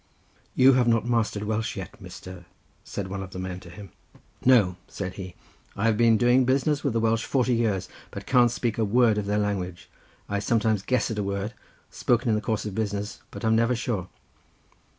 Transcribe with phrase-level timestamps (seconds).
[0.55, 2.45] "You have not mastered Welsh yet, Mr.—"
[2.83, 3.91] said one of the men to him.
[4.43, 5.35] "No!" said he:
[5.75, 9.19] "I have been doing business with the Welsh forty years, but can't speak a word
[9.19, 9.91] of their language.
[10.27, 11.53] I sometimes guess at a word,
[11.91, 14.07] spoken in the course of business, but am never sure."